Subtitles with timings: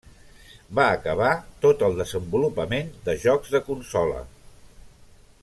[0.77, 1.33] Va acabar
[1.65, 4.25] tot el desenvolupament de jocs de consola.